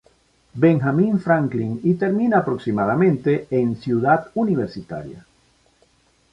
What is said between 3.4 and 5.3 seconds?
en Ciudad Universitaria.